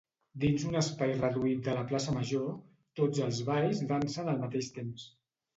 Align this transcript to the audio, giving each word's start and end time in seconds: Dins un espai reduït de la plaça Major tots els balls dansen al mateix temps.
Dins 0.43 0.63
un 0.69 0.77
espai 0.79 1.11
reduït 1.19 1.61
de 1.67 1.75
la 1.79 1.83
plaça 1.91 2.15
Major 2.17 2.49
tots 3.01 3.23
els 3.29 3.43
balls 3.51 3.85
dansen 3.93 4.33
al 4.33 4.45
mateix 4.47 4.73
temps. 4.81 5.07